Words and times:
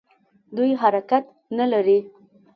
دوی 0.55 0.71
حرکت 0.81 1.23
نه 1.57 1.65
لري. 1.71 1.99